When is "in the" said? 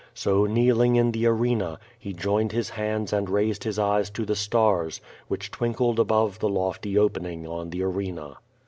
0.95-1.27